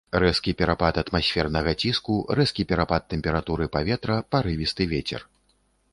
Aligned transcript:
Рэзкі 0.21 0.53
перапад 0.61 0.95
атмасфернага 1.01 1.71
ціску, 1.83 2.15
рэзкі 2.39 2.67
перапад 2.71 3.01
тэмпературы 3.15 3.65
паветра, 3.77 4.15
парывісты 4.37 4.83
вецер. 4.95 5.21